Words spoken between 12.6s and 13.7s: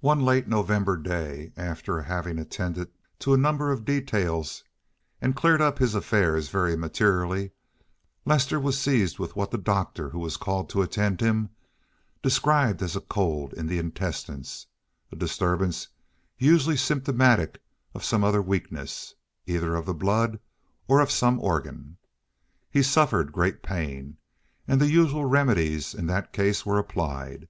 as a cold in